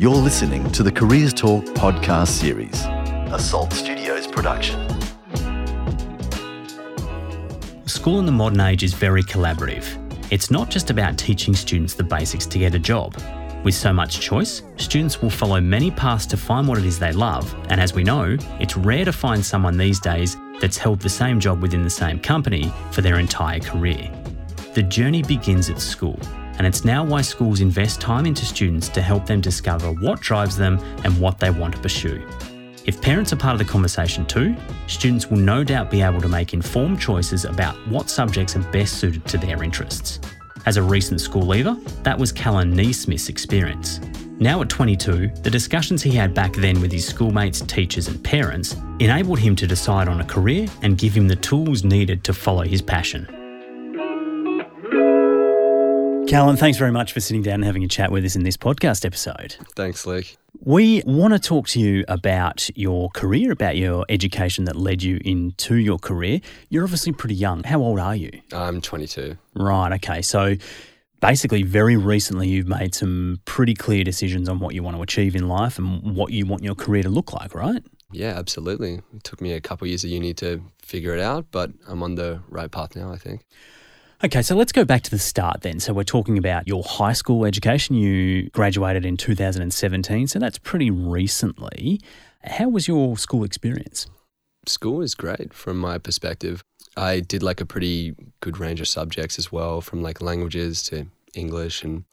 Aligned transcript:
You're 0.00 0.12
listening 0.12 0.72
to 0.72 0.82
the 0.82 0.90
Careers 0.90 1.34
Talk 1.34 1.62
podcast 1.74 2.28
series, 2.28 2.86
a 3.34 3.38
Salt 3.38 3.70
Studios 3.74 4.26
production. 4.26 4.80
School 7.86 8.18
in 8.18 8.24
the 8.24 8.32
modern 8.32 8.60
age 8.60 8.82
is 8.82 8.94
very 8.94 9.22
collaborative. 9.22 9.84
It's 10.32 10.50
not 10.50 10.70
just 10.70 10.88
about 10.88 11.18
teaching 11.18 11.54
students 11.54 11.92
the 11.92 12.02
basics 12.02 12.46
to 12.46 12.58
get 12.58 12.74
a 12.74 12.78
job. 12.78 13.14
With 13.62 13.74
so 13.74 13.92
much 13.92 14.20
choice, 14.20 14.62
students 14.78 15.20
will 15.20 15.28
follow 15.28 15.60
many 15.60 15.90
paths 15.90 16.24
to 16.28 16.38
find 16.38 16.66
what 16.66 16.78
it 16.78 16.86
is 16.86 16.98
they 16.98 17.12
love, 17.12 17.54
and 17.68 17.78
as 17.78 17.92
we 17.92 18.02
know, 18.02 18.38
it's 18.58 18.78
rare 18.78 19.04
to 19.04 19.12
find 19.12 19.44
someone 19.44 19.76
these 19.76 20.00
days 20.00 20.34
that's 20.62 20.78
held 20.78 21.00
the 21.00 21.10
same 21.10 21.38
job 21.38 21.60
within 21.60 21.82
the 21.82 21.90
same 21.90 22.18
company 22.18 22.72
for 22.90 23.02
their 23.02 23.18
entire 23.18 23.60
career. 23.60 24.10
The 24.72 24.82
journey 24.82 25.22
begins 25.22 25.68
at 25.68 25.78
school, 25.78 26.18
and 26.60 26.66
it's 26.66 26.84
now 26.84 27.02
why 27.02 27.22
schools 27.22 27.62
invest 27.62 28.02
time 28.02 28.26
into 28.26 28.44
students 28.44 28.90
to 28.90 29.00
help 29.00 29.24
them 29.24 29.40
discover 29.40 29.92
what 29.92 30.20
drives 30.20 30.58
them 30.58 30.78
and 31.04 31.18
what 31.18 31.38
they 31.38 31.48
want 31.48 31.74
to 31.74 31.80
pursue. 31.80 32.22
If 32.84 33.00
parents 33.00 33.32
are 33.32 33.36
part 33.36 33.54
of 33.54 33.58
the 33.58 33.64
conversation 33.64 34.26
too, 34.26 34.54
students 34.86 35.30
will 35.30 35.38
no 35.38 35.64
doubt 35.64 35.90
be 35.90 36.02
able 36.02 36.20
to 36.20 36.28
make 36.28 36.52
informed 36.52 37.00
choices 37.00 37.46
about 37.46 37.76
what 37.88 38.10
subjects 38.10 38.56
are 38.56 38.72
best 38.72 38.98
suited 38.98 39.24
to 39.28 39.38
their 39.38 39.62
interests. 39.62 40.20
As 40.66 40.76
a 40.76 40.82
recent 40.82 41.22
school 41.22 41.46
leaver, 41.46 41.78
that 42.02 42.18
was 42.18 42.30
Callen 42.30 42.74
Neesmith's 42.74 43.30
experience. 43.30 43.98
Now 44.38 44.60
at 44.60 44.68
22, 44.68 45.28
the 45.42 45.48
discussions 45.48 46.02
he 46.02 46.10
had 46.10 46.34
back 46.34 46.52
then 46.52 46.78
with 46.82 46.92
his 46.92 47.06
schoolmates, 47.06 47.62
teachers, 47.62 48.08
and 48.08 48.22
parents 48.22 48.76
enabled 48.98 49.38
him 49.38 49.56
to 49.56 49.66
decide 49.66 50.08
on 50.08 50.20
a 50.20 50.26
career 50.26 50.68
and 50.82 50.98
give 50.98 51.14
him 51.14 51.26
the 51.26 51.36
tools 51.36 51.84
needed 51.84 52.22
to 52.24 52.34
follow 52.34 52.64
his 52.64 52.82
passion. 52.82 53.39
Callen, 56.30 56.56
thanks 56.56 56.78
very 56.78 56.92
much 56.92 57.12
for 57.12 57.18
sitting 57.18 57.42
down 57.42 57.54
and 57.54 57.64
having 57.64 57.82
a 57.82 57.88
chat 57.88 58.12
with 58.12 58.24
us 58.24 58.36
in 58.36 58.44
this 58.44 58.56
podcast 58.56 59.04
episode. 59.04 59.56
Thanks, 59.74 60.06
Luke. 60.06 60.26
We 60.60 61.02
want 61.04 61.34
to 61.34 61.40
talk 61.40 61.66
to 61.70 61.80
you 61.80 62.04
about 62.06 62.70
your 62.76 63.10
career, 63.10 63.50
about 63.50 63.76
your 63.76 64.04
education 64.08 64.64
that 64.66 64.76
led 64.76 65.02
you 65.02 65.18
into 65.24 65.74
your 65.74 65.98
career. 65.98 66.40
You're 66.68 66.84
obviously 66.84 67.10
pretty 67.10 67.34
young. 67.34 67.64
How 67.64 67.80
old 67.80 67.98
are 67.98 68.14
you? 68.14 68.30
I'm 68.52 68.80
22. 68.80 69.38
Right, 69.56 69.92
okay. 69.94 70.22
So 70.22 70.54
basically, 71.18 71.64
very 71.64 71.96
recently, 71.96 72.46
you've 72.46 72.68
made 72.68 72.94
some 72.94 73.40
pretty 73.44 73.74
clear 73.74 74.04
decisions 74.04 74.48
on 74.48 74.60
what 74.60 74.72
you 74.72 74.84
want 74.84 74.96
to 74.98 75.02
achieve 75.02 75.34
in 75.34 75.48
life 75.48 75.78
and 75.78 76.14
what 76.14 76.30
you 76.30 76.46
want 76.46 76.62
your 76.62 76.76
career 76.76 77.02
to 77.02 77.08
look 77.08 77.32
like, 77.32 77.56
right? 77.56 77.82
Yeah, 78.12 78.38
absolutely. 78.38 79.00
It 79.16 79.24
took 79.24 79.40
me 79.40 79.54
a 79.54 79.60
couple 79.60 79.86
of 79.86 79.88
years 79.88 80.04
of 80.04 80.10
uni 80.10 80.32
to 80.34 80.62
figure 80.80 81.12
it 81.12 81.20
out, 81.20 81.46
but 81.50 81.72
I'm 81.88 82.04
on 82.04 82.14
the 82.14 82.40
right 82.48 82.70
path 82.70 82.94
now, 82.94 83.12
I 83.12 83.16
think. 83.16 83.44
Okay, 84.22 84.42
so 84.42 84.54
let's 84.54 84.70
go 84.70 84.84
back 84.84 85.00
to 85.04 85.10
the 85.10 85.18
start 85.18 85.62
then. 85.62 85.80
So 85.80 85.94
we're 85.94 86.04
talking 86.04 86.36
about 86.36 86.68
your 86.68 86.82
high 86.82 87.14
school 87.14 87.46
education. 87.46 87.94
You 87.94 88.50
graduated 88.50 89.06
in 89.06 89.16
2017, 89.16 90.26
so 90.26 90.38
that's 90.38 90.58
pretty 90.58 90.90
recently. 90.90 92.02
How 92.44 92.68
was 92.68 92.86
your 92.86 93.16
school 93.16 93.44
experience? 93.44 94.08
School 94.66 94.96
was 94.96 95.14
great 95.14 95.54
from 95.54 95.78
my 95.78 95.96
perspective. 95.96 96.62
I 96.98 97.20
did 97.20 97.42
like 97.42 97.62
a 97.62 97.64
pretty 97.64 98.14
good 98.40 98.58
range 98.58 98.82
of 98.82 98.88
subjects 98.88 99.38
as 99.38 99.50
well, 99.50 99.80
from 99.80 100.02
like 100.02 100.20
languages 100.20 100.82
to 100.84 101.06
English 101.32 101.82
and 101.82 102.04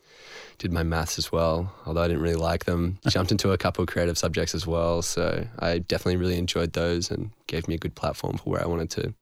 did 0.59 0.71
my 0.71 0.83
maths 0.83 1.17
as 1.17 1.29
well, 1.29 1.73
although 1.85 2.03
I 2.03 2.07
didn't 2.07 2.23
really 2.23 2.35
like 2.35 2.63
them. 2.63 2.99
Jumped 3.09 3.33
into 3.33 3.51
a 3.51 3.57
couple 3.57 3.81
of 3.81 3.89
creative 3.89 4.17
subjects 4.17 4.55
as 4.55 4.65
well. 4.65 5.01
So 5.01 5.45
I 5.59 5.79
definitely 5.79 6.15
really 6.15 6.37
enjoyed 6.37 6.71
those 6.71 7.11
and 7.11 7.31
gave 7.47 7.67
me 7.67 7.75
a 7.75 7.79
good 7.79 7.95
platform 7.95 8.37
for 8.37 8.49
where 8.49 8.63
I 8.63 8.67
wanted 8.67 8.91
to 8.91 9.13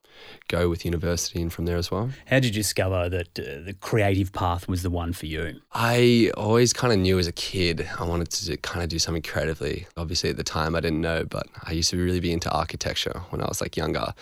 go 0.48 0.68
with 0.68 0.84
university 0.84 1.42
and 1.42 1.52
from 1.52 1.64
there 1.64 1.76
as 1.76 1.90
well. 1.90 2.10
How 2.26 2.36
did 2.36 2.46
you 2.46 2.52
discover 2.52 3.08
that 3.08 3.38
uh, 3.38 3.64
the 3.64 3.74
creative 3.80 4.32
path 4.32 4.68
was 4.68 4.82
the 4.82 4.90
one 4.90 5.12
for 5.12 5.26
you? 5.26 5.60
I 5.72 6.30
always 6.36 6.72
kind 6.72 6.92
of 6.92 6.98
knew 6.98 7.18
as 7.18 7.26
a 7.26 7.32
kid 7.32 7.88
I 7.98 8.04
wanted 8.04 8.30
to 8.30 8.56
kind 8.58 8.82
of 8.82 8.88
do 8.88 8.98
something 8.98 9.22
creatively. 9.22 9.86
Obviously, 9.96 10.30
at 10.30 10.36
the 10.36 10.44
time 10.44 10.74
I 10.74 10.80
didn't 10.80 11.00
know, 11.00 11.24
but 11.24 11.46
I 11.64 11.72
used 11.72 11.90
to 11.90 11.96
really 11.96 12.20
be 12.20 12.32
into 12.32 12.50
architecture 12.50 13.22
when 13.30 13.40
I 13.40 13.46
was 13.46 13.60
like 13.60 13.76
younger. 13.76 14.14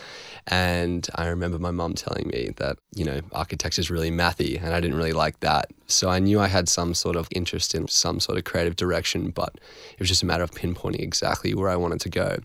And 0.47 1.09
I 1.15 1.27
remember 1.27 1.59
my 1.59 1.71
mum 1.71 1.94
telling 1.94 2.28
me 2.28 2.50
that, 2.56 2.78
you 2.94 3.04
know, 3.04 3.21
architecture 3.33 3.81
is 3.81 3.91
really 3.91 4.10
mathy, 4.10 4.62
and 4.62 4.75
I 4.75 4.81
didn't 4.81 4.97
really 4.97 5.12
like 5.12 5.41
that. 5.41 5.71
So 5.87 6.09
I 6.09 6.19
knew 6.19 6.41
I 6.41 6.49
had 6.49 6.69
some 6.69 6.94
sort 6.94 7.16
of 7.16 7.28
interest 7.31 7.75
in 7.75 7.88
some 7.88 8.21
sort 8.21 8.38
of 8.38 8.44
creative 8.44 8.77
direction, 8.77 9.31
but 9.31 9.54
it 9.93 10.00
was 10.00 10.09
just 10.09 10.22
a 10.22 10.27
matter 10.27 10.43
of 10.43 10.50
pinpointing 10.50 11.00
exactly 11.00 11.54
where 11.54 11.69
I 11.69 11.77
wanted 11.77 12.00
to 12.00 12.10
go. 12.10 12.38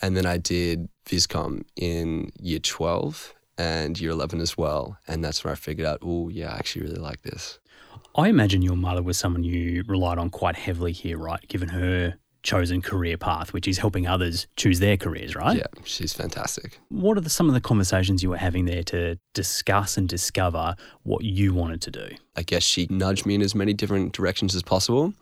And 0.00 0.16
then 0.16 0.26
I 0.26 0.38
did 0.38 0.88
Viscom 1.06 1.64
in 1.76 2.30
year 2.40 2.58
12 2.58 3.34
and 3.56 3.98
year 4.00 4.10
11 4.10 4.40
as 4.40 4.56
well. 4.56 4.98
And 5.08 5.24
that's 5.24 5.44
where 5.44 5.52
I 5.52 5.56
figured 5.56 5.86
out, 5.86 5.98
oh, 6.02 6.28
yeah, 6.28 6.52
I 6.52 6.56
actually 6.56 6.82
really 6.82 7.00
like 7.00 7.22
this. 7.22 7.58
I 8.14 8.28
imagine 8.28 8.62
your 8.62 8.76
mother 8.76 9.02
was 9.02 9.18
someone 9.18 9.44
you 9.44 9.84
relied 9.86 10.18
on 10.18 10.30
quite 10.30 10.56
heavily 10.56 10.92
here, 10.92 11.18
right? 11.18 11.46
Given 11.48 11.70
her 11.70 12.16
chosen 12.42 12.80
career 12.80 13.16
path, 13.16 13.52
which 13.52 13.66
is 13.66 13.78
helping 13.78 14.06
others 14.06 14.46
choose 14.56 14.78
their 14.78 14.96
careers, 14.96 15.34
right? 15.34 15.58
Yeah, 15.58 15.66
she's 15.84 16.12
fantastic. 16.12 16.78
What 16.88 17.18
are 17.18 17.20
the, 17.20 17.30
some 17.30 17.48
of 17.48 17.54
the 17.54 17.60
conversations 17.60 18.22
you 18.22 18.30
were 18.30 18.36
having 18.36 18.64
there 18.64 18.82
to 18.84 19.18
discuss 19.34 19.96
and 19.96 20.08
discover 20.08 20.76
what 21.02 21.24
you 21.24 21.52
wanted 21.52 21.82
to 21.82 21.90
do? 21.90 22.08
I 22.36 22.42
guess 22.42 22.62
she 22.62 22.86
nudged 22.90 23.26
me 23.26 23.34
in 23.34 23.42
as 23.42 23.54
many 23.54 23.72
different 23.72 24.12
directions 24.12 24.54
as 24.54 24.62
possible. 24.62 25.14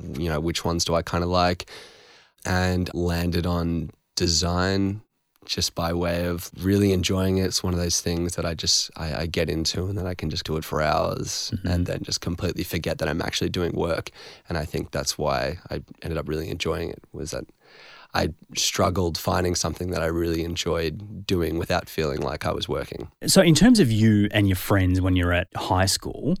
You 0.00 0.28
know, 0.28 0.40
which 0.40 0.64
ones 0.64 0.84
do 0.84 0.94
I 0.94 1.02
kind 1.02 1.24
of 1.24 1.30
like? 1.30 1.70
And 2.44 2.92
landed 2.94 3.46
on 3.46 3.90
design 4.20 5.00
just 5.46 5.74
by 5.74 5.94
way 5.94 6.26
of 6.26 6.50
really 6.60 6.92
enjoying 6.92 7.38
it. 7.38 7.44
It's 7.44 7.62
one 7.62 7.72
of 7.72 7.80
those 7.80 8.02
things 8.02 8.36
that 8.36 8.44
I 8.44 8.52
just 8.52 8.90
I, 8.96 9.22
I 9.22 9.26
get 9.26 9.48
into 9.48 9.86
and 9.86 9.96
then 9.96 10.06
I 10.06 10.12
can 10.12 10.28
just 10.28 10.44
do 10.44 10.58
it 10.58 10.64
for 10.64 10.82
hours 10.82 11.50
mm-hmm. 11.54 11.66
and 11.66 11.86
then 11.86 12.02
just 12.02 12.20
completely 12.20 12.62
forget 12.62 12.98
that 12.98 13.08
I'm 13.08 13.22
actually 13.22 13.48
doing 13.48 13.72
work. 13.72 14.10
And 14.46 14.58
I 14.58 14.66
think 14.66 14.90
that's 14.90 15.16
why 15.16 15.56
I 15.70 15.80
ended 16.02 16.18
up 16.18 16.28
really 16.28 16.50
enjoying 16.50 16.90
it 16.90 17.02
was 17.12 17.30
that 17.30 17.46
I 18.12 18.34
struggled 18.54 19.16
finding 19.16 19.54
something 19.54 19.90
that 19.92 20.02
I 20.02 20.06
really 20.06 20.44
enjoyed 20.44 21.26
doing 21.26 21.56
without 21.58 21.88
feeling 21.88 22.20
like 22.20 22.44
I 22.44 22.52
was 22.52 22.68
working. 22.68 23.10
So 23.26 23.40
in 23.40 23.54
terms 23.54 23.80
of 23.80 23.90
you 23.90 24.28
and 24.32 24.46
your 24.46 24.56
friends 24.56 25.00
when 25.00 25.16
you're 25.16 25.32
at 25.32 25.48
high 25.56 25.86
school, 25.86 26.36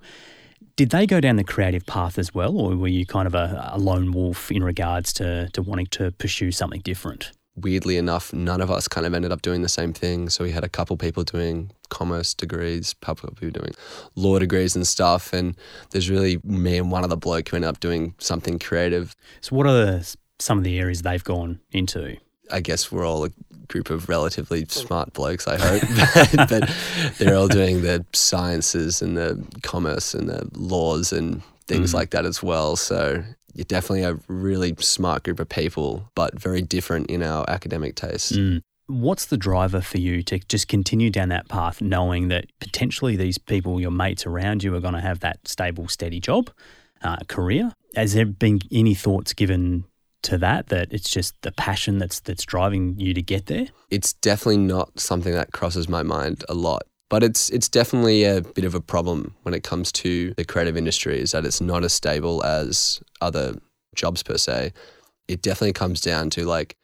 did 0.76 0.90
they 0.90 1.06
go 1.06 1.20
down 1.20 1.36
the 1.36 1.44
creative 1.44 1.86
path 1.86 2.18
as 2.18 2.34
well, 2.34 2.56
or 2.58 2.76
were 2.76 2.88
you 2.88 3.06
kind 3.06 3.26
of 3.26 3.34
a, 3.34 3.70
a 3.72 3.78
lone 3.78 4.12
wolf 4.12 4.50
in 4.52 4.62
regards 4.62 5.12
to, 5.14 5.48
to 5.52 5.62
wanting 5.62 5.86
to 5.86 6.10
pursue 6.12 6.52
something 6.52 6.80
different? 6.80 7.32
Weirdly 7.56 7.96
enough, 7.96 8.32
none 8.32 8.60
of 8.60 8.70
us 8.70 8.88
kind 8.88 9.06
of 9.06 9.14
ended 9.14 9.32
up 9.32 9.42
doing 9.42 9.62
the 9.62 9.68
same 9.68 9.92
thing. 9.92 10.28
So 10.28 10.44
we 10.44 10.52
had 10.52 10.64
a 10.64 10.68
couple 10.68 10.96
people 10.96 11.24
doing 11.24 11.72
commerce 11.88 12.34
degrees, 12.34 12.94
couple 13.00 13.30
people 13.30 13.60
doing 13.60 13.72
law 14.14 14.38
degrees 14.38 14.76
and 14.76 14.86
stuff. 14.86 15.32
And 15.32 15.56
there's 15.90 16.10
really 16.10 16.38
me 16.44 16.78
and 16.78 16.90
one 16.90 17.04
other 17.04 17.16
bloke 17.16 17.48
who 17.48 17.56
ended 17.56 17.68
up 17.68 17.80
doing 17.80 18.14
something 18.18 18.58
creative. 18.58 19.14
So 19.40 19.56
what 19.56 19.66
are 19.66 19.72
the, 19.72 20.16
some 20.38 20.58
of 20.58 20.64
the 20.64 20.78
areas 20.78 21.02
they've 21.02 21.24
gone 21.24 21.60
into? 21.72 22.16
I 22.52 22.60
guess 22.60 22.90
we're 22.90 23.06
all 23.06 23.24
a 23.24 23.30
group 23.68 23.90
of 23.90 24.08
relatively 24.08 24.64
smart 24.66 25.12
blokes, 25.12 25.46
I 25.46 25.56
hope. 25.56 26.48
but 26.48 26.74
they're 27.18 27.36
all 27.36 27.48
doing 27.48 27.82
the 27.82 28.04
sciences 28.12 29.02
and 29.02 29.16
the 29.16 29.44
commerce 29.62 30.14
and 30.14 30.28
the 30.28 30.48
laws 30.54 31.12
and 31.12 31.42
things 31.68 31.92
mm. 31.92 31.94
like 31.94 32.10
that 32.10 32.26
as 32.26 32.42
well. 32.42 32.74
So 32.76 33.22
you're 33.54 33.64
definitely 33.64 34.02
a 34.02 34.18
really 34.28 34.74
smart 34.78 35.22
group 35.24 35.40
of 35.40 35.48
people, 35.48 36.10
but 36.14 36.38
very 36.38 36.62
different 36.62 37.08
in 37.10 37.22
our 37.22 37.48
academic 37.48 37.94
tastes. 37.94 38.32
Mm. 38.32 38.62
What's 38.86 39.26
the 39.26 39.36
driver 39.36 39.80
for 39.80 39.98
you 39.98 40.22
to 40.24 40.40
just 40.40 40.66
continue 40.66 41.10
down 41.10 41.28
that 41.28 41.48
path, 41.48 41.80
knowing 41.80 42.28
that 42.28 42.46
potentially 42.58 43.16
these 43.16 43.38
people, 43.38 43.80
your 43.80 43.92
mates 43.92 44.26
around 44.26 44.64
you, 44.64 44.74
are 44.74 44.80
going 44.80 44.94
to 44.94 45.00
have 45.00 45.20
that 45.20 45.46
stable, 45.46 45.86
steady 45.86 46.18
job, 46.18 46.50
uh, 47.02 47.18
career? 47.28 47.72
Has 47.94 48.14
there 48.14 48.26
been 48.26 48.60
any 48.72 48.94
thoughts 48.94 49.32
given 49.32 49.84
to 50.22 50.36
that 50.38 50.68
that 50.68 50.92
it's 50.92 51.08
just 51.08 51.40
the 51.42 51.52
passion 51.52 51.98
that's 51.98 52.20
that's 52.20 52.44
driving 52.44 52.98
you 52.98 53.14
to 53.14 53.22
get 53.22 53.46
there? 53.46 53.68
It's 53.90 54.12
definitely 54.12 54.58
not 54.58 54.98
something 54.98 55.32
that 55.34 55.52
crosses 55.52 55.88
my 55.88 56.02
mind 56.02 56.44
a 56.48 56.54
lot. 56.54 56.82
But 57.10 57.22
it's 57.24 57.50
it's 57.50 57.68
definitely 57.68 58.24
a 58.24 58.40
bit 58.40 58.64
of 58.64 58.74
a 58.74 58.80
problem 58.80 59.34
when 59.42 59.52
it 59.52 59.64
comes 59.64 59.92
to 59.92 60.32
the 60.34 60.44
creative 60.44 60.76
industry 60.76 61.20
is 61.20 61.32
that 61.32 61.44
it's 61.44 61.60
not 61.60 61.84
as 61.84 61.92
stable 61.92 62.42
as 62.44 63.02
other 63.20 63.56
jobs 63.94 64.22
per 64.22 64.38
se. 64.38 64.72
It 65.28 65.42
definitely 65.42 65.74
comes 65.74 66.00
down 66.00 66.30
to 66.30 66.44
like 66.44 66.76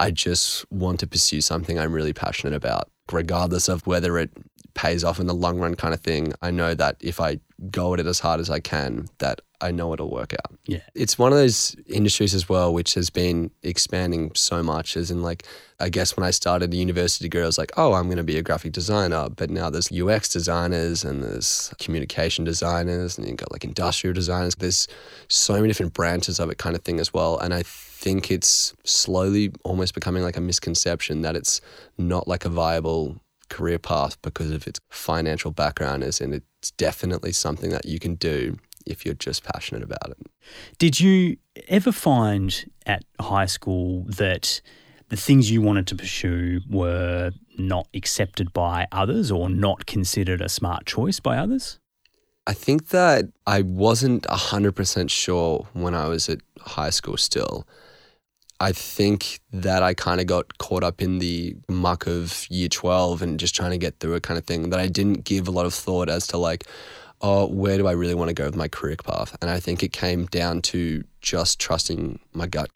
I 0.00 0.10
just 0.10 0.70
want 0.70 0.98
to 1.00 1.06
pursue 1.06 1.40
something 1.40 1.78
I'm 1.78 1.92
really 1.92 2.12
passionate 2.12 2.54
about, 2.54 2.90
regardless 3.10 3.68
of 3.68 3.86
whether 3.86 4.18
it 4.18 4.30
pays 4.74 5.04
off 5.04 5.20
in 5.20 5.28
the 5.28 5.34
long 5.34 5.58
run 5.60 5.76
kind 5.76 5.94
of 5.94 6.00
thing. 6.00 6.32
I 6.42 6.50
know 6.50 6.74
that 6.74 6.96
if 7.00 7.20
I 7.20 7.38
go 7.70 7.94
at 7.94 8.00
it 8.00 8.06
as 8.06 8.20
hard 8.20 8.40
as 8.40 8.50
I 8.50 8.60
can, 8.60 9.06
that 9.18 9.40
I 9.60 9.70
know 9.70 9.92
it'll 9.92 10.10
work 10.10 10.32
out. 10.32 10.58
Yeah. 10.66 10.80
It's 10.94 11.18
one 11.18 11.32
of 11.32 11.38
those 11.38 11.76
industries 11.86 12.34
as 12.34 12.48
well, 12.48 12.74
which 12.74 12.94
has 12.94 13.10
been 13.10 13.50
expanding 13.62 14.32
so 14.34 14.62
much. 14.62 14.96
As 14.96 15.10
in, 15.10 15.22
like, 15.22 15.44
I 15.78 15.88
guess 15.88 16.16
when 16.16 16.26
I 16.26 16.32
started 16.32 16.70
the 16.70 16.76
university 16.76 17.24
degree, 17.24 17.42
I 17.42 17.46
was 17.46 17.58
like, 17.58 17.70
oh, 17.76 17.92
I'm 17.92 18.06
going 18.06 18.16
to 18.16 18.24
be 18.24 18.36
a 18.38 18.42
graphic 18.42 18.72
designer. 18.72 19.28
But 19.28 19.50
now 19.50 19.70
there's 19.70 19.92
UX 19.92 20.28
designers 20.28 21.04
and 21.04 21.22
there's 21.22 21.72
communication 21.78 22.44
designers 22.44 23.16
and 23.16 23.28
you've 23.28 23.36
got 23.36 23.52
like 23.52 23.64
industrial 23.64 24.14
designers. 24.14 24.56
There's 24.56 24.88
so 25.28 25.54
many 25.54 25.68
different 25.68 25.92
branches 25.92 26.40
of 26.40 26.50
it 26.50 26.58
kind 26.58 26.74
of 26.74 26.82
thing 26.82 26.98
as 26.98 27.14
well. 27.14 27.38
And 27.38 27.54
I 27.54 27.62
think 27.62 28.32
it's 28.32 28.74
slowly 28.84 29.52
almost 29.62 29.94
becoming 29.94 30.24
like 30.24 30.36
a 30.36 30.40
misconception 30.40 31.22
that 31.22 31.36
it's 31.36 31.60
not 31.96 32.26
like 32.26 32.44
a 32.44 32.48
viable 32.48 33.20
career 33.52 33.78
path 33.78 34.20
because 34.22 34.50
of 34.50 34.66
its 34.66 34.80
financial 34.90 35.50
background 35.50 36.02
is 36.02 36.20
and 36.20 36.34
it's 36.34 36.70
definitely 36.72 37.32
something 37.32 37.70
that 37.70 37.84
you 37.84 37.98
can 37.98 38.14
do 38.14 38.56
if 38.86 39.04
you're 39.04 39.14
just 39.14 39.44
passionate 39.44 39.82
about 39.82 40.08
it. 40.10 40.16
Did 40.78 40.98
you 40.98 41.36
ever 41.68 41.92
find 41.92 42.64
at 42.86 43.04
high 43.20 43.46
school 43.46 44.04
that 44.08 44.60
the 45.10 45.16
things 45.16 45.50
you 45.50 45.60
wanted 45.60 45.86
to 45.88 45.94
pursue 45.94 46.60
were 46.70 47.32
not 47.58 47.86
accepted 47.94 48.52
by 48.52 48.86
others 48.90 49.30
or 49.30 49.50
not 49.50 49.84
considered 49.84 50.40
a 50.40 50.48
smart 50.48 50.86
choice 50.86 51.20
by 51.20 51.36
others? 51.36 51.78
I 52.46 52.54
think 52.54 52.88
that 52.88 53.26
I 53.46 53.62
wasn't 53.62 54.24
100% 54.24 55.10
sure 55.10 55.66
when 55.74 55.94
I 55.94 56.08
was 56.08 56.28
at 56.28 56.40
high 56.60 56.90
school 56.90 57.16
still. 57.16 57.66
I 58.62 58.70
think 58.70 59.40
that 59.52 59.82
I 59.82 59.92
kind 59.92 60.20
of 60.20 60.28
got 60.28 60.56
caught 60.58 60.84
up 60.84 61.02
in 61.02 61.18
the 61.18 61.56
muck 61.68 62.06
of 62.06 62.46
year 62.48 62.68
12 62.68 63.20
and 63.20 63.40
just 63.40 63.56
trying 63.56 63.72
to 63.72 63.76
get 63.76 63.98
through 63.98 64.14
it 64.14 64.22
kind 64.22 64.38
of 64.38 64.44
thing 64.44 64.70
that 64.70 64.78
I 64.78 64.86
didn't 64.86 65.24
give 65.24 65.48
a 65.48 65.50
lot 65.50 65.66
of 65.66 65.74
thought 65.74 66.08
as 66.08 66.28
to 66.28 66.36
like, 66.36 66.64
oh, 67.20 67.48
where 67.48 67.76
do 67.76 67.88
I 67.88 67.92
really 67.92 68.14
want 68.14 68.28
to 68.28 68.34
go 68.34 68.44
with 68.44 68.54
my 68.54 68.68
career 68.68 68.94
path? 69.04 69.36
And 69.42 69.50
I 69.50 69.58
think 69.58 69.82
it 69.82 69.92
came 69.92 70.26
down 70.26 70.62
to 70.62 71.02
just 71.20 71.58
trusting 71.58 72.20
my 72.34 72.46
gut. 72.46 72.70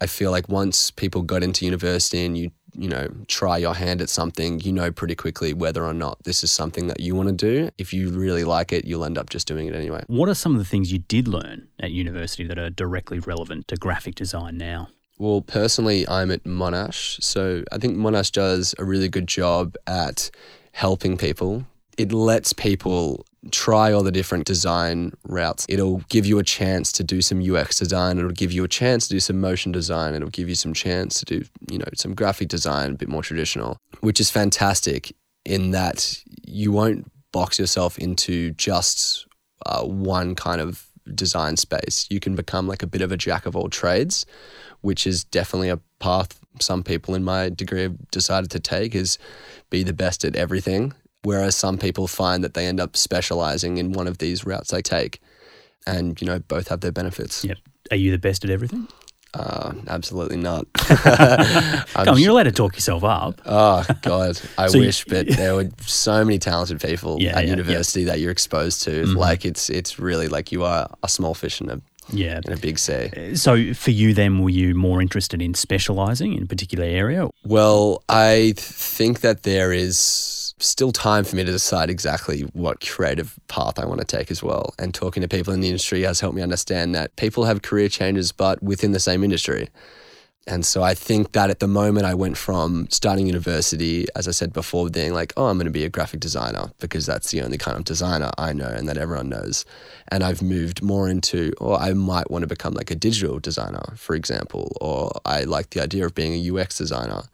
I 0.00 0.06
feel 0.06 0.30
like 0.30 0.48
once 0.48 0.90
people 0.90 1.20
got 1.20 1.42
into 1.42 1.66
university 1.66 2.24
and 2.24 2.38
you 2.38 2.50
you 2.74 2.88
know, 2.88 3.08
try 3.26 3.56
your 3.58 3.74
hand 3.74 4.00
at 4.00 4.08
something, 4.08 4.60
you 4.60 4.72
know 4.72 4.92
pretty 4.92 5.14
quickly 5.14 5.52
whether 5.52 5.84
or 5.84 5.94
not 5.94 6.22
this 6.24 6.44
is 6.44 6.50
something 6.50 6.86
that 6.86 7.00
you 7.00 7.14
want 7.14 7.28
to 7.28 7.34
do. 7.34 7.70
If 7.76 7.92
you 7.92 8.10
really 8.10 8.44
like 8.44 8.72
it, 8.72 8.84
you'll 8.84 9.04
end 9.04 9.18
up 9.18 9.30
just 9.30 9.48
doing 9.48 9.66
it 9.66 9.74
anyway. 9.74 10.04
What 10.06 10.28
are 10.28 10.34
some 10.34 10.52
of 10.52 10.58
the 10.58 10.64
things 10.64 10.92
you 10.92 11.00
did 11.00 11.26
learn 11.26 11.68
at 11.80 11.90
university 11.90 12.44
that 12.44 12.58
are 12.58 12.70
directly 12.70 13.18
relevant 13.18 13.68
to 13.68 13.76
graphic 13.76 14.14
design 14.14 14.58
now? 14.58 14.88
Well, 15.18 15.42
personally, 15.42 16.08
I'm 16.08 16.30
at 16.30 16.44
Monash. 16.44 17.22
So 17.22 17.64
I 17.72 17.78
think 17.78 17.96
Monash 17.96 18.32
does 18.32 18.74
a 18.78 18.84
really 18.84 19.08
good 19.08 19.26
job 19.26 19.76
at 19.86 20.30
helping 20.72 21.16
people. 21.16 21.66
It 21.96 22.12
lets 22.12 22.52
people 22.52 23.26
try 23.50 23.92
all 23.92 24.04
the 24.04 24.12
different 24.12 24.44
design 24.44 25.12
routes. 25.24 25.66
It'll 25.68 25.98
give 26.08 26.26
you 26.26 26.38
a 26.38 26.44
chance 26.44 26.92
to 26.92 27.04
do 27.04 27.20
some 27.20 27.42
UX 27.42 27.78
design. 27.78 28.18
It'll 28.18 28.30
give 28.30 28.52
you 28.52 28.62
a 28.62 28.68
chance 28.68 29.08
to 29.08 29.14
do 29.14 29.20
some 29.20 29.40
motion 29.40 29.72
design. 29.72 30.14
It'll 30.14 30.28
give 30.28 30.48
you 30.48 30.54
some 30.54 30.72
chance 30.72 31.18
to 31.20 31.24
do, 31.24 31.44
you 31.70 31.78
know, 31.78 31.88
some 31.96 32.14
graphic 32.14 32.48
design, 32.48 32.92
a 32.92 32.94
bit 32.94 33.08
more 33.08 33.22
traditional, 33.22 33.78
which 34.00 34.20
is 34.20 34.30
fantastic 34.30 35.12
in 35.44 35.72
that 35.72 36.22
you 36.46 36.70
won't 36.70 37.10
box 37.32 37.58
yourself 37.58 37.98
into 37.98 38.52
just 38.52 39.26
uh, 39.66 39.82
one 39.82 40.34
kind 40.34 40.60
of 40.60 40.88
design 41.14 41.56
space. 41.56 42.06
You 42.10 42.20
can 42.20 42.34
become 42.34 42.66
like 42.66 42.82
a 42.82 42.86
bit 42.86 43.02
of 43.02 43.12
a 43.12 43.16
jack 43.16 43.46
of 43.46 43.56
all 43.56 43.68
trades, 43.68 44.26
which 44.80 45.06
is 45.06 45.24
definitely 45.24 45.68
a 45.68 45.78
path 45.98 46.38
some 46.60 46.82
people 46.82 47.14
in 47.14 47.22
my 47.22 47.48
degree 47.48 47.82
have 47.82 48.10
decided 48.10 48.50
to 48.50 48.58
take 48.58 48.94
is 48.94 49.18
be 49.70 49.82
the 49.82 49.92
best 49.92 50.24
at 50.24 50.34
everything 50.34 50.92
Whereas 51.22 51.56
some 51.56 51.78
people 51.78 52.06
find 52.06 52.44
that 52.44 52.54
they 52.54 52.66
end 52.66 52.80
up 52.80 52.96
specializing 52.96 53.78
in 53.78 53.92
one 53.92 54.06
of 54.06 54.18
these 54.18 54.46
routes 54.46 54.70
they 54.70 54.82
take. 54.82 55.20
And, 55.86 56.20
you 56.20 56.26
know, 56.26 56.38
both 56.38 56.68
have 56.68 56.80
their 56.80 56.92
benefits. 56.92 57.44
Yep. 57.44 57.58
Are 57.90 57.96
you 57.96 58.10
the 58.10 58.18
best 58.18 58.44
at 58.44 58.50
everything? 58.50 58.88
Uh, 59.34 59.74
absolutely 59.88 60.36
not. 60.36 60.66
Come 60.74 62.08
on, 62.08 62.18
you're 62.18 62.30
allowed 62.30 62.44
to 62.44 62.52
talk 62.52 62.74
yourself 62.74 63.04
up. 63.04 63.40
Oh 63.44 63.84
God, 64.00 64.40
I 64.56 64.66
so 64.68 64.78
wish, 64.78 65.06
you, 65.06 65.12
but 65.12 65.28
there 65.36 65.54
were 65.54 65.68
so 65.82 66.24
many 66.24 66.38
talented 66.38 66.80
people 66.80 67.18
yeah, 67.20 67.36
at 67.36 67.44
yeah, 67.44 67.50
university 67.50 68.00
yeah. 68.00 68.12
that 68.12 68.20
you're 68.20 68.30
exposed 68.30 68.82
to. 68.84 69.02
Mm-hmm. 69.02 69.18
Like 69.18 69.44
it's 69.44 69.68
it's 69.68 69.98
really 69.98 70.28
like 70.28 70.50
you 70.50 70.64
are 70.64 70.88
a 71.02 71.08
small 71.08 71.34
fish 71.34 71.60
in 71.60 71.68
a 71.68 71.78
yeah 72.10 72.40
in 72.44 72.52
a 72.52 72.56
big. 72.56 72.78
Uh, 72.88 73.34
so 73.34 73.74
for 73.74 73.90
you, 73.90 74.14
then, 74.14 74.38
were 74.38 74.50
you 74.50 74.74
more 74.74 75.00
interested 75.00 75.42
in 75.42 75.54
specialising 75.54 76.34
in 76.34 76.42
a 76.42 76.46
particular 76.46 76.84
area? 76.84 77.28
Well, 77.44 78.02
I 78.08 78.54
think 78.56 79.20
that 79.20 79.42
there 79.42 79.72
is 79.72 80.54
still 80.60 80.92
time 80.92 81.24
for 81.24 81.36
me 81.36 81.44
to 81.44 81.52
decide 81.52 81.90
exactly 81.90 82.42
what 82.52 82.84
creative 82.84 83.38
path 83.48 83.78
I 83.78 83.86
want 83.86 84.00
to 84.00 84.06
take 84.06 84.30
as 84.30 84.42
well. 84.42 84.74
And 84.78 84.92
talking 84.92 85.20
to 85.22 85.28
people 85.28 85.52
in 85.52 85.60
the 85.60 85.68
industry 85.68 86.02
has 86.02 86.20
helped 86.20 86.36
me 86.36 86.42
understand 86.42 86.94
that 86.94 87.14
people 87.16 87.44
have 87.44 87.62
career 87.62 87.88
changes, 87.88 88.32
but 88.32 88.62
within 88.62 88.92
the 88.92 89.00
same 89.00 89.22
industry. 89.22 89.68
And 90.48 90.64
so 90.64 90.82
I 90.82 90.94
think 90.94 91.32
that 91.32 91.50
at 91.50 91.60
the 91.60 91.68
moment 91.68 92.06
I 92.06 92.14
went 92.14 92.38
from 92.38 92.88
starting 92.88 93.26
university, 93.26 94.06
as 94.16 94.26
I 94.26 94.30
said 94.30 94.54
before, 94.54 94.88
being 94.88 95.12
like, 95.12 95.34
oh, 95.36 95.46
I'm 95.46 95.58
going 95.58 95.66
to 95.66 95.70
be 95.70 95.84
a 95.84 95.90
graphic 95.90 96.20
designer 96.20 96.72
because 96.80 97.04
that's 97.04 97.30
the 97.30 97.42
only 97.42 97.58
kind 97.58 97.76
of 97.76 97.84
designer 97.84 98.30
I 98.38 98.54
know 98.54 98.68
and 98.68 98.88
that 98.88 98.96
everyone 98.96 99.28
knows. 99.28 99.66
And 100.10 100.24
I've 100.24 100.40
moved 100.40 100.82
more 100.82 101.06
into, 101.06 101.52
or 101.60 101.78
I 101.78 101.92
might 101.92 102.30
want 102.30 102.44
to 102.44 102.46
become 102.46 102.72
like 102.72 102.90
a 102.90 102.94
digital 102.94 103.38
designer, 103.38 103.92
for 103.96 104.16
example, 104.16 104.74
or 104.80 105.12
I 105.26 105.44
like 105.44 105.70
the 105.70 105.82
idea 105.82 106.06
of 106.06 106.14
being 106.14 106.32
a 106.32 106.58
UX 106.58 106.78
designer. 106.78 107.24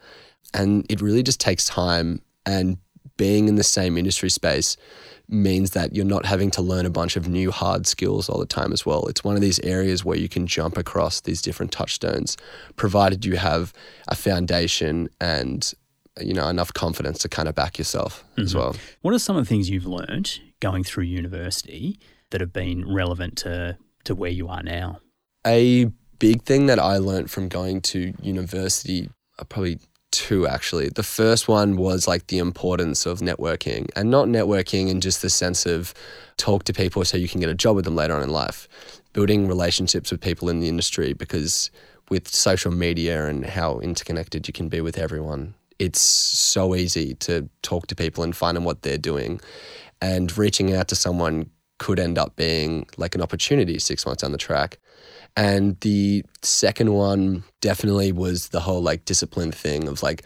And 0.53 0.85
it 0.91 1.01
really 1.01 1.23
just 1.23 1.39
takes 1.39 1.67
time 1.67 2.21
and 2.45 2.79
being 3.17 3.47
in 3.47 3.55
the 3.55 3.63
same 3.63 3.97
industry 3.97 4.29
space 4.29 4.77
means 5.29 5.71
that 5.71 5.95
you're 5.95 6.05
not 6.05 6.27
having 6.27 6.51
to 6.51 6.63
learn 6.63 6.87
a 6.87 6.91
bunch 6.91 7.17
of 7.17 7.29
new 7.29 7.51
hard 7.51 7.87
skills 7.87 8.29
all 8.29 8.39
the 8.39 8.47
time 8.47 8.73
as 8.73 8.85
well. 8.85 9.07
It's 9.07 9.25
one 9.25 9.35
of 9.35 9.41
these 9.41 9.59
areas 9.61 10.05
where 10.05 10.19
you 10.19 10.29
can 10.29 10.47
jump 10.47 10.77
across 10.77 11.21
these 11.21 11.41
different 11.41 11.73
touchstones, 11.73 12.37
provided 12.77 13.25
you 13.25 13.37
have 13.37 13.73
a 14.09 14.15
foundation 14.15 15.09
and 15.21 15.73
you 16.21 16.33
know 16.33 16.49
enough 16.49 16.73
confidence 16.73 17.19
to 17.19 17.29
kind 17.29 17.49
of 17.49 17.55
back 17.55 17.79
yourself 17.79 18.25
mm-hmm. 18.33 18.43
as 18.43 18.55
well. 18.55 18.77
What 19.03 19.15
are 19.15 19.19
some 19.19 19.37
of 19.37 19.45
the 19.45 19.49
things 19.49 19.71
you've 19.71 19.87
learned 19.87 20.41
going 20.61 20.85
through 20.85 21.05
university 21.05 21.99
that 22.31 22.41
have 22.41 22.53
been 22.53 22.93
relevant 22.93 23.37
to 23.39 23.79
to 24.05 24.15
where 24.15 24.31
you 24.31 24.49
are 24.49 24.63
now? 24.63 25.01
A 25.47 25.87
big 26.19 26.43
thing 26.43 26.67
that 26.67 26.79
I 26.79 26.99
learned 26.99 27.31
from 27.31 27.49
going 27.49 27.81
to 27.83 28.15
university, 28.23 29.11
I 29.39 29.45
probably 29.45 29.79
two 30.15 30.47
actually. 30.47 30.89
The 30.89 31.03
first 31.03 31.49
one 31.49 31.77
was 31.77 32.07
like 32.07 32.29
the 32.29 32.39
importance 32.39 33.07
of 33.07 33.21
networking 33.21 33.89
and 33.97 34.11
not 34.11 34.29
networking 34.29 34.89
in 34.89 35.01
just 35.01 35.23
the 35.23 35.31
sense 35.31 35.67
of 35.67 35.93
talk 36.37 36.65
to 36.65 36.73
people 36.73 37.05
so 37.05 37.17
you 37.17 37.29
can 37.29 37.41
get 37.41 37.51
a 37.51 37.55
job 37.55 37.77
with 37.77 37.85
them 37.85 37.97
later 37.97 38.15
on 38.15 38.23
in 38.23 38.31
life. 38.31 38.69
Building 39.13 39.47
relationships 39.47 40.11
with 40.11 40.21
people 40.21 40.49
in 40.49 40.61
the 40.61 40.69
industry 40.69 41.13
because 41.13 41.71
with 42.11 42.29
social 42.29 42.73
media 42.73 43.27
and 43.27 43.45
how 43.47 43.79
interconnected 43.81 44.47
you 44.47 44.53
can 44.53 44.69
be 44.69 44.81
with 44.81 44.99
everyone, 44.99 45.55
it's 45.79 46.01
so 46.01 46.75
easy 46.75 47.15
to 47.17 47.49
talk 47.63 47.87
to 47.89 47.95
people 47.95 48.23
and 48.25 48.37
find 48.37 48.57
out 48.57 48.65
what 48.65 48.83
they're 48.83 48.99
doing. 48.99 49.41
And 50.01 50.37
reaching 50.37 50.75
out 50.75 50.89
to 50.89 50.97
someone 50.97 51.51
could 51.79 51.99
end 51.99 52.19
up 52.19 52.37
being 52.37 52.87
like 52.97 53.15
an 53.15 53.23
opportunity 53.23 53.79
six 53.79 54.07
months 54.07 54.23
down 54.23 54.33
the 54.33 54.39
track. 54.39 54.79
And 55.37 55.79
the 55.81 56.25
second 56.43 56.93
one 56.93 57.45
definitely 57.61 58.13
was 58.13 58.49
the 58.49 58.61
whole 58.61 58.83
like 58.83 59.05
discipline 59.05 59.53
thing 59.53 59.89
of 59.89 60.03
like, 60.03 60.23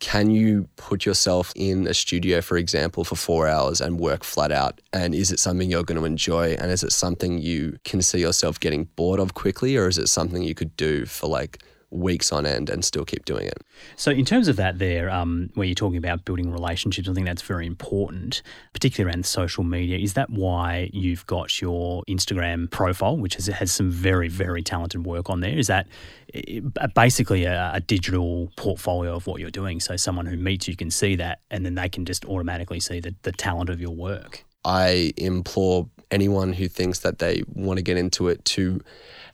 can 0.00 0.30
you 0.30 0.68
put 0.76 1.06
yourself 1.06 1.52
in 1.54 1.86
a 1.86 1.94
studio, 1.94 2.40
for 2.40 2.56
example, 2.56 3.04
for 3.04 3.16
four 3.16 3.46
hours 3.46 3.80
and 3.80 3.98
work 3.98 4.24
flat 4.24 4.50
out? 4.50 4.80
And 4.92 5.14
is 5.14 5.30
it 5.30 5.38
something 5.38 5.70
you're 5.70 5.84
going 5.84 6.00
to 6.00 6.04
enjoy? 6.04 6.54
And 6.54 6.70
is 6.70 6.82
it 6.82 6.92
something 6.92 7.38
you 7.38 7.78
can 7.84 8.02
see 8.02 8.20
yourself 8.20 8.58
getting 8.58 8.84
bored 8.96 9.20
of 9.20 9.34
quickly? 9.34 9.76
Or 9.76 9.88
is 9.88 9.96
it 9.96 10.08
something 10.08 10.42
you 10.42 10.54
could 10.54 10.76
do 10.76 11.06
for 11.06 11.28
like 11.28 11.62
weeks 11.94 12.32
on 12.32 12.44
end 12.44 12.68
and 12.68 12.84
still 12.84 13.04
keep 13.04 13.24
doing 13.24 13.46
it. 13.46 13.62
So, 13.96 14.10
in 14.10 14.24
terms 14.24 14.48
of 14.48 14.56
that, 14.56 14.78
there, 14.78 15.08
um, 15.10 15.50
where 15.54 15.66
you're 15.66 15.74
talking 15.74 15.96
about 15.96 16.24
building 16.24 16.50
relationships, 16.50 17.08
I 17.08 17.14
think 17.14 17.26
that's 17.26 17.42
very 17.42 17.66
important, 17.66 18.42
particularly 18.72 19.12
around 19.12 19.24
social 19.24 19.64
media. 19.64 19.98
Is 19.98 20.14
that 20.14 20.30
why 20.30 20.90
you've 20.92 21.26
got 21.26 21.60
your 21.60 22.02
Instagram 22.08 22.70
profile, 22.70 23.16
which 23.16 23.36
has, 23.36 23.46
has 23.46 23.72
some 23.72 23.90
very, 23.90 24.28
very 24.28 24.62
talented 24.62 25.06
work 25.06 25.30
on 25.30 25.40
there? 25.40 25.56
Is 25.56 25.68
that 25.68 25.86
eh, 26.34 26.60
basically 26.94 27.44
a, 27.44 27.72
a 27.74 27.80
digital 27.80 28.50
portfolio 28.56 29.14
of 29.14 29.26
what 29.26 29.40
you're 29.40 29.50
doing? 29.50 29.80
So, 29.80 29.96
someone 29.96 30.26
who 30.26 30.36
meets 30.36 30.68
you 30.68 30.76
can 30.76 30.90
see 30.90 31.16
that 31.16 31.40
and 31.50 31.64
then 31.64 31.74
they 31.74 31.88
can 31.88 32.04
just 32.04 32.24
automatically 32.24 32.80
see 32.80 33.00
the, 33.00 33.14
the 33.22 33.32
talent 33.32 33.70
of 33.70 33.80
your 33.80 33.94
work. 33.94 34.44
I 34.64 35.12
implore 35.18 35.88
anyone 36.10 36.52
who 36.52 36.68
thinks 36.68 37.00
that 37.00 37.18
they 37.18 37.42
want 37.52 37.78
to 37.78 37.82
get 37.82 37.96
into 37.96 38.28
it 38.28 38.44
to 38.46 38.80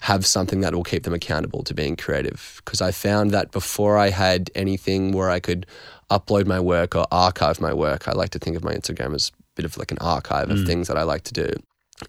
have 0.02 0.24
something 0.24 0.60
that 0.60 0.74
will 0.74 0.84
keep 0.84 1.02
them 1.02 1.12
accountable 1.12 1.62
to 1.64 1.74
being 1.74 1.96
creative. 1.96 2.62
Because 2.64 2.80
I 2.80 2.90
found 2.90 3.30
that 3.32 3.50
before 3.50 3.98
I 3.98 4.10
had 4.10 4.50
anything 4.54 5.12
where 5.12 5.30
I 5.30 5.40
could 5.40 5.66
upload 6.10 6.46
my 6.46 6.58
work 6.58 6.96
or 6.96 7.06
archive 7.12 7.60
my 7.60 7.72
work, 7.72 8.08
I 8.08 8.12
like 8.12 8.30
to 8.30 8.38
think 8.38 8.56
of 8.56 8.64
my 8.64 8.74
Instagram 8.74 9.14
as 9.14 9.30
a 9.38 9.42
bit 9.56 9.64
of 9.64 9.76
like 9.76 9.90
an 9.90 9.98
archive 9.98 10.48
mm. 10.48 10.52
of 10.52 10.66
things 10.66 10.88
that 10.88 10.96
I 10.96 11.02
like 11.02 11.22
to 11.24 11.32
do. 11.32 11.48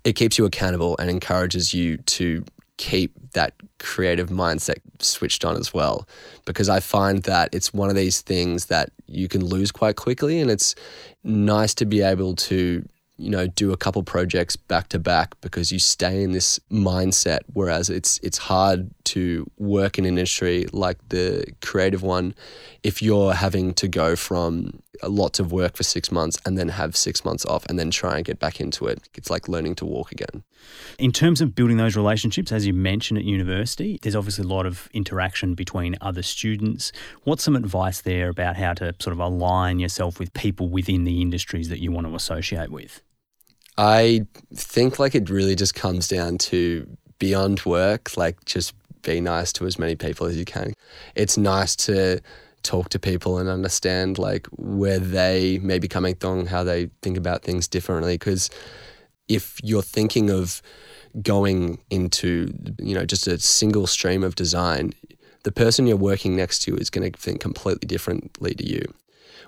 It 0.03 0.13
keeps 0.13 0.38
you 0.38 0.46
accountable 0.46 0.96
and 1.00 1.10
encourages 1.10 1.74
you 1.74 1.98
to 1.98 2.46
keep 2.77 3.13
that 3.34 3.53
creative 3.80 4.30
mindset 4.30 4.77
switched 5.00 5.46
on 5.46 5.56
as 5.56 5.72
well 5.72 6.08
because 6.46 6.68
I 6.68 6.80
find 6.80 7.22
that 7.24 7.53
it's 7.53 7.72
one 7.72 7.89
of 7.91 7.96
these 7.96 8.22
things 8.22 8.65
that 8.68 8.89
you 9.06 9.27
can 9.27 9.46
lose 9.46 9.72
quite 9.72 9.98
quickly 9.98 10.39
and 10.39 10.50
it's 10.50 10.74
nice 11.24 11.75
to 11.75 11.86
be 11.86 12.01
able 12.01 12.36
to 12.38 12.84
you 13.22 13.30
know, 13.30 13.46
do 13.46 13.72
a 13.72 13.78
couple 13.78 14.01
projects 14.04 14.56
back 14.56 14.90
to 14.90 15.00
back 15.00 15.40
because 15.42 15.72
you 15.72 15.80
stay 15.80 16.24
in 16.24 16.32
this 16.32 16.60
mindset. 16.72 17.40
Whereas 17.54 17.90
it's 17.90 18.20
it's 18.20 18.38
hard 18.38 18.90
to 19.06 19.50
work 19.58 19.98
in 19.98 20.06
an 20.06 20.10
industry 20.10 20.66
like 20.74 20.98
the 21.10 21.46
creative 21.62 22.01
one 22.01 22.34
if 22.84 23.01
you're 23.01 23.34
having 23.34 23.74
to 23.75 23.88
go 23.88 24.16
from 24.16 24.82
lots 25.04 25.40
of 25.40 25.51
work 25.51 25.75
for 25.75 25.84
six 25.84 26.12
months 26.12 26.38
and 26.46 26.58
then 26.58 26.70
have 26.70 26.96
six 26.96 27.24
months 27.25 27.46
off 27.46 27.66
and 27.68 27.78
then 27.78 27.92
try 27.92 28.16
and 28.18 28.25
get 28.25 28.40
back 28.40 28.60
into 28.60 28.88
it. 28.88 29.08
It's 29.16 29.30
like 29.30 29.48
learning 29.48 29.75
to 29.75 29.86
walk 29.86 30.12
again. 30.12 30.44
In 30.98 31.12
terms 31.12 31.42
of 31.42 31.56
building 31.56 31.78
those 31.78 31.96
relationships, 31.96 32.51
as 32.51 32.66
you 32.66 32.74
mentioned 32.74 33.18
at 33.18 33.25
university, 33.25 34.00
there's 34.01 34.16
obviously 34.16 34.46
a 34.46 34.48
lot 34.48 34.66
of 34.66 34.90
interaction 34.94 35.56
between 35.56 35.96
other 36.01 36.22
students. 36.24 36.92
What's 37.24 37.44
some 37.44 37.56
advice 37.56 38.01
there 38.01 38.30
about 38.30 38.58
how 38.58 38.74
to 38.75 38.96
sort 39.00 39.13
of 39.13 39.20
align 39.20 39.80
yourself 39.80 40.20
with 40.20 40.34
people 40.34 40.70
within 40.70 41.04
the 41.04 41.22
industries 41.22 41.70
that 41.70 41.80
you 41.80 41.92
want 41.92 42.08
to 42.08 42.16
associate 42.16 42.70
with? 42.70 43.01
I 43.78 44.25
think 44.54 45.00
like 45.00 45.16
it 45.16 45.30
really 45.30 45.56
just 45.56 45.75
comes 45.75 46.08
down 46.08 46.38
to 46.40 46.88
beyond 47.20 47.66
work, 47.66 48.16
like 48.18 48.44
just 48.46 48.74
be 49.01 49.22
nice 49.22 49.51
to 49.54 49.66
as 49.66 49.80
many 49.80 49.96
people 49.96 50.28
as 50.28 50.38
you 50.38 50.46
can. 50.46 50.74
It's 51.16 51.38
nice 51.38 51.75
to 51.78 52.20
talk 52.63 52.90
to 52.90 53.00
people 53.00 53.38
and 53.38 53.50
understand 53.50 54.20
like 54.20 54.48
where 54.51 55.00
they 55.00 55.60
may 55.60 55.80
be 55.80 55.88
coming 55.88 56.16
from, 56.16 56.46
how 56.46 56.63
they 56.63 56.90
think 57.01 57.18
about 57.18 57.44
things 57.44 57.68
differently. 57.68 58.16
Because 58.16 58.50
if 59.28 59.58
you're 59.63 59.82
thinking 59.82 60.30
of 60.30 60.62
going 61.22 61.78
into 61.90 62.54
you 62.80 62.96
know 62.96 63.06
just 63.06 63.28
a 63.28 63.38
single 63.40 63.88
stream 63.88 64.24
of 64.24 64.36
design, 64.36 64.94
the 65.44 65.51
person 65.51 65.88
you're 65.88 65.98
working 65.98 66.36
next 66.36 66.60
to 66.60 66.75
is 66.75 66.90
going 66.90 67.12
to 67.12 67.18
think 67.18 67.42
completely 67.42 67.88
differently 67.88 68.54
to 68.54 68.68
you. 68.68 68.82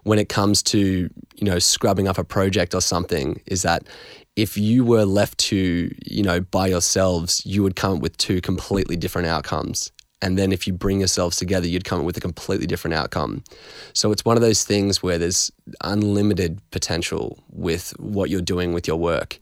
When 0.04 0.20
it 0.20 0.30
comes 0.30 0.62
to 0.64 1.10
you 1.36 1.46
know 1.46 1.60
scrubbing 1.60 2.08
up 2.08 2.18
a 2.18 2.24
project 2.24 2.74
or 2.74 2.82
something, 2.82 3.42
is 3.46 3.62
that 3.64 3.88
if 4.36 4.58
you 4.58 4.84
were 4.84 5.06
left 5.06 5.38
to 5.40 5.94
you 6.06 6.24
know 6.24 6.42
by 6.42 6.68
yourselves, 6.68 7.46
you 7.46 7.64
would 7.64 7.76
come 7.76 7.98
up 7.98 8.02
with 8.02 8.18
two 8.18 8.42
completely 8.42 8.96
different 8.96 9.28
outcomes 9.28 9.92
and 10.24 10.38
then 10.38 10.54
if 10.54 10.66
you 10.66 10.72
bring 10.72 11.00
yourselves 11.00 11.36
together, 11.36 11.68
you'd 11.68 11.84
come 11.84 12.00
up 12.00 12.06
with 12.06 12.16
a 12.16 12.22
completely 12.22 12.66
different 12.66 12.94
outcome. 12.94 13.44
So 13.92 14.14
it's 14.14 14.24
one 14.24 14.38
of 14.38 14.42
those 14.42 14.64
things 14.64 15.04
where 15.04 15.18
there's 15.18 15.52
unlimited 15.82 16.62
potential 16.72 17.44
with 17.50 17.90
what 18.00 18.30
you're 18.30 18.40
doing 18.40 18.72
with 18.72 18.88
your 18.88 18.96
work. 18.96 19.38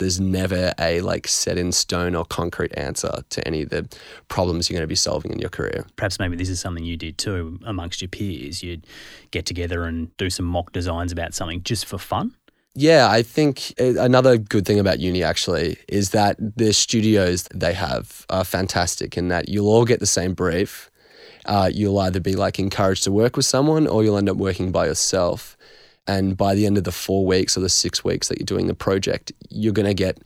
There's 0.00 0.18
never 0.18 0.74
a 0.80 1.00
like 1.02 1.28
set 1.28 1.56
in 1.56 1.70
stone 1.70 2.14
or 2.16 2.24
concrete 2.24 2.76
answer 2.76 3.22
to 3.28 3.46
any 3.46 3.62
of 3.62 3.70
the 3.70 3.88
problems 4.28 4.68
you're 4.68 4.76
going 4.76 4.82
to 4.82 4.88
be 4.88 4.96
solving 4.96 5.30
in 5.30 5.38
your 5.38 5.50
career. 5.50 5.86
Perhaps 5.96 6.18
maybe 6.18 6.36
this 6.36 6.48
is 6.48 6.58
something 6.58 6.84
you 6.84 6.96
did 6.96 7.18
too 7.18 7.60
amongst 7.64 8.02
your 8.02 8.08
peers. 8.08 8.62
You'd 8.62 8.86
get 9.30 9.46
together 9.46 9.84
and 9.84 10.14
do 10.16 10.30
some 10.30 10.46
mock 10.46 10.72
designs 10.72 11.12
about 11.12 11.34
something 11.34 11.62
just 11.62 11.86
for 11.86 11.98
fun. 11.98 12.34
Yeah, 12.74 13.08
I 13.10 13.22
think 13.22 13.74
uh, 13.80 14.00
another 14.00 14.38
good 14.38 14.64
thing 14.64 14.78
about 14.78 15.00
uni 15.00 15.22
actually 15.22 15.76
is 15.88 16.10
that 16.10 16.36
the 16.38 16.72
studios 16.72 17.48
they 17.54 17.74
have 17.74 18.24
are 18.30 18.44
fantastic 18.44 19.16
in 19.16 19.28
that 19.28 19.48
you'll 19.48 19.68
all 19.68 19.84
get 19.84 20.00
the 20.00 20.06
same 20.06 20.34
brief. 20.34 20.90
Uh, 21.46 21.70
you'll 21.72 21.98
either 21.98 22.20
be 22.20 22.34
like 22.36 22.58
encouraged 22.58 23.04
to 23.04 23.12
work 23.12 23.36
with 23.36 23.46
someone 23.46 23.86
or 23.86 24.04
you'll 24.04 24.16
end 24.16 24.28
up 24.28 24.36
working 24.36 24.70
by 24.70 24.86
yourself. 24.86 25.56
And 26.10 26.36
by 26.36 26.56
the 26.56 26.66
end 26.66 26.76
of 26.76 26.82
the 26.82 26.90
four 26.90 27.24
weeks 27.24 27.56
or 27.56 27.60
the 27.60 27.68
six 27.68 28.02
weeks 28.02 28.26
that 28.26 28.40
you're 28.40 28.44
doing 28.44 28.66
the 28.66 28.74
project, 28.74 29.30
you're 29.48 29.72
going 29.72 29.86
to 29.86 29.94
get 29.94 30.18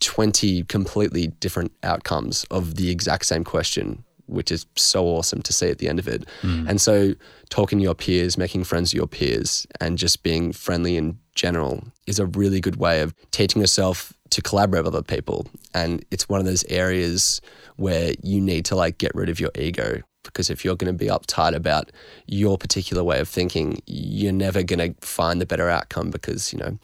20 0.00 0.62
completely 0.64 1.26
different 1.26 1.70
outcomes 1.82 2.44
of 2.50 2.76
the 2.76 2.90
exact 2.90 3.26
same 3.26 3.44
question 3.44 4.04
which 4.24 4.52
is 4.52 4.66
so 4.76 5.06
awesome 5.06 5.40
to 5.40 5.54
see 5.54 5.70
at 5.70 5.78
the 5.78 5.88
end 5.88 5.98
of 5.98 6.06
it. 6.06 6.22
Mm. 6.42 6.68
And 6.68 6.80
so, 6.82 7.14
talking 7.48 7.78
to 7.78 7.82
your 7.82 7.94
peers, 7.94 8.36
making 8.36 8.64
friends 8.64 8.92
with 8.92 8.98
your 8.98 9.06
peers, 9.06 9.66
and 9.80 9.96
just 9.96 10.22
being 10.22 10.52
friendly 10.52 10.98
in 10.98 11.18
general 11.34 11.82
is 12.06 12.18
a 12.18 12.26
really 12.26 12.60
good 12.60 12.76
way 12.76 13.00
of 13.00 13.14
teaching 13.30 13.62
yourself 13.62 14.12
to 14.28 14.42
collaborate 14.42 14.84
with 14.84 14.94
other 14.94 15.02
people. 15.02 15.46
And 15.72 16.04
it's 16.10 16.28
one 16.28 16.40
of 16.40 16.44
those 16.44 16.62
areas 16.64 17.40
where 17.76 18.12
you 18.22 18.38
need 18.38 18.66
to 18.66 18.76
like 18.76 18.98
get 18.98 19.14
rid 19.14 19.30
of 19.30 19.40
your 19.40 19.50
ego 19.54 20.02
because 20.22 20.50
if 20.50 20.64
you're 20.64 20.76
going 20.76 20.92
to 20.92 20.98
be 20.98 21.10
uptight 21.10 21.54
about 21.54 21.90
your 22.26 22.58
particular 22.58 23.02
way 23.02 23.20
of 23.20 23.28
thinking, 23.28 23.80
you're 23.86 24.32
never 24.32 24.62
going 24.62 24.94
to 24.94 25.06
find 25.06 25.40
the 25.40 25.46
better 25.46 25.68
outcome 25.68 26.10
because, 26.10 26.52
you 26.52 26.58
know, 26.58 26.78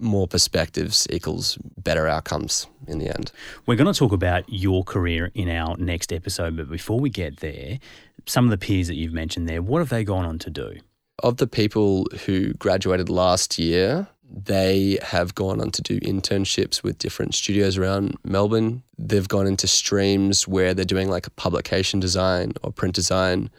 more 0.00 0.28
perspectives 0.28 1.06
equals 1.10 1.58
better 1.76 2.06
outcomes 2.06 2.66
in 2.86 2.98
the 2.98 3.08
end. 3.08 3.32
We're 3.66 3.76
going 3.76 3.92
to 3.92 3.98
talk 3.98 4.12
about 4.12 4.44
your 4.48 4.84
career 4.84 5.30
in 5.34 5.48
our 5.48 5.76
next 5.76 6.12
episode, 6.12 6.56
but 6.56 6.70
before 6.70 7.00
we 7.00 7.10
get 7.10 7.38
there, 7.38 7.78
some 8.26 8.44
of 8.44 8.50
the 8.50 8.58
peers 8.58 8.86
that 8.88 8.94
you've 8.94 9.12
mentioned 9.12 9.48
there, 9.48 9.62
what 9.62 9.80
have 9.80 9.88
they 9.88 10.04
gone 10.04 10.24
on 10.24 10.38
to 10.40 10.50
do? 10.50 10.76
Of 11.22 11.38
the 11.38 11.48
people 11.48 12.06
who 12.26 12.54
graduated 12.54 13.08
last 13.08 13.58
year, 13.58 14.06
they 14.30 14.98
have 15.02 15.34
gone 15.34 15.60
on 15.60 15.70
to 15.72 15.82
do 15.82 15.98
internships 16.00 16.82
with 16.82 16.98
different 16.98 17.34
studios 17.34 17.78
around 17.78 18.16
Melbourne. 18.24 18.82
They've 18.98 19.26
gone 19.26 19.46
into 19.46 19.66
streams 19.66 20.46
where 20.46 20.74
they're 20.74 20.84
doing 20.84 21.08
like 21.08 21.26
a 21.26 21.30
publication 21.30 21.98
design 22.00 22.52
or 22.62 22.70
print 22.72 22.94
design. 22.94 23.50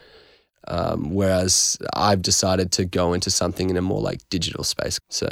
Um, 0.67 1.15
whereas 1.15 1.77
I've 1.95 2.21
decided 2.21 2.71
to 2.73 2.85
go 2.85 3.13
into 3.13 3.31
something 3.31 3.69
in 3.69 3.77
a 3.77 3.81
more 3.81 4.01
like 4.01 4.27
digital 4.29 4.63
space. 4.63 4.99
So 5.09 5.27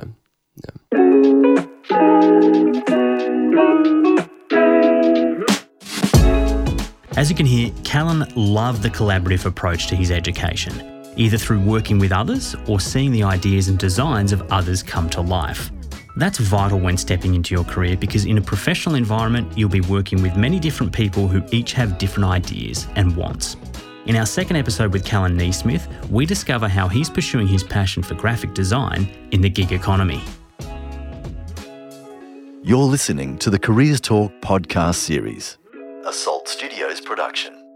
as 7.15 7.29
you 7.29 7.35
can 7.35 7.45
hear, 7.45 7.69
Callen 7.83 8.31
loved 8.35 8.81
the 8.81 8.89
collaborative 8.89 9.45
approach 9.45 9.87
to 9.87 9.95
his 9.95 10.09
education, 10.11 10.96
either 11.17 11.37
through 11.37 11.59
working 11.59 11.99
with 11.99 12.11
others 12.11 12.55
or 12.67 12.79
seeing 12.79 13.11
the 13.11 13.23
ideas 13.23 13.67
and 13.67 13.77
designs 13.77 14.31
of 14.31 14.41
others 14.51 14.81
come 14.81 15.09
to 15.09 15.21
life. 15.21 15.71
That's 16.15 16.37
vital 16.39 16.79
when 16.79 16.97
stepping 16.97 17.35
into 17.35 17.53
your 17.53 17.63
career 17.63 17.97
because 17.97 18.25
in 18.25 18.37
a 18.37 18.41
professional 18.41 18.95
environment, 18.95 19.55
you'll 19.57 19.69
be 19.69 19.81
working 19.81 20.21
with 20.21 20.35
many 20.35 20.59
different 20.59 20.93
people 20.93 21.27
who 21.27 21.43
each 21.51 21.73
have 21.73 21.97
different 21.97 22.29
ideas 22.29 22.87
and 22.95 23.15
wants. 23.15 23.57
In 24.07 24.15
our 24.15 24.25
second 24.25 24.55
episode 24.55 24.93
with 24.93 25.05
Callen 25.05 25.37
Neesmith, 25.37 26.09
we 26.09 26.25
discover 26.25 26.67
how 26.67 26.87
he's 26.87 27.09
pursuing 27.09 27.45
his 27.45 27.63
passion 27.63 28.01
for 28.01 28.15
graphic 28.15 28.53
design 28.53 29.07
in 29.31 29.41
the 29.41 29.49
gig 29.49 29.73
economy. 29.73 30.23
You're 32.63 32.79
listening 32.79 33.37
to 33.39 33.49
the 33.49 33.59
Careers 33.59 34.01
Talk 34.01 34.31
podcast 34.41 34.95
series, 34.95 35.57
a 36.05 36.13
Salt 36.13 36.47
Studios 36.47 36.99
production. 37.01 37.66